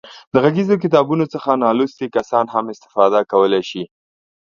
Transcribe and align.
د 0.31 0.33
غږیزو 0.43 0.75
کتابونو 0.83 1.25
څخه 1.33 1.49
نالوستي 1.63 2.07
کسان 2.15 2.45
هم 2.53 2.65
استفاده 2.73 3.19
کولای 3.31 3.63
شي. 3.69 3.83